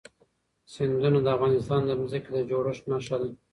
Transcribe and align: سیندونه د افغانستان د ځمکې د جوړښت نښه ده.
سیندونه 0.73 1.19
د 1.23 1.27
افغانستان 1.35 1.81
د 1.85 1.91
ځمکې 2.09 2.29
د 2.33 2.37
جوړښت 2.49 2.83
نښه 2.91 3.15
ده. 3.21 3.29